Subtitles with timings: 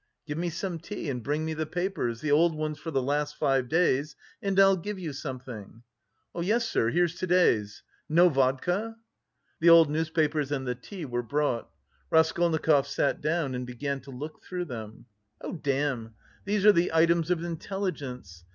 [0.25, 3.35] "Give me some tea and bring me the papers, the old ones for the last
[3.37, 5.83] five days, and I'll give you something."
[6.33, 7.83] "Yes, sir, here's to day's.
[8.09, 8.95] No vodka?"
[9.59, 11.69] The old newspapers and the tea were brought.
[12.09, 15.05] Raskolnikov sat down and began to look through them.
[15.39, 16.15] "Oh, damn...
[16.45, 18.43] these are the items of intelligence.